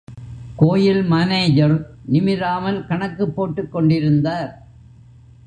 [0.55, 1.75] கோயில் மானேஜர்
[2.05, 4.51] நிமிராமல் கணக்குப் போட்டுக் கொண்டிருந்தார்.